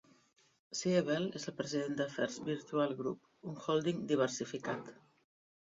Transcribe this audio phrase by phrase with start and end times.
[0.79, 4.95] Siebel és el president de First Virtual Group, un hòlding diversificat.